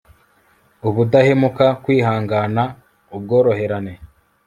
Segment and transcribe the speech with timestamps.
[0.87, 2.63] ubudahemuka, kwihangana,
[3.15, 3.93] ubworoherane